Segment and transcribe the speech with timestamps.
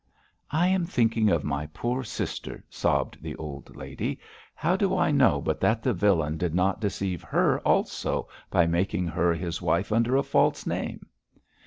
[0.49, 4.17] 'I am thinking of my poor sister,' sobbed the old lady.
[4.55, 9.05] 'How do I know but that the villain did not deceive her also by making
[9.09, 11.05] her his wife under a false name?'